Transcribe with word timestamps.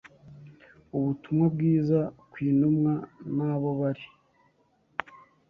Ubutumwa 0.97 1.45
Bwiza 1.53 1.99
kw’intumwa 2.31 2.93
n’abo 3.35 3.69
bari 3.79 4.05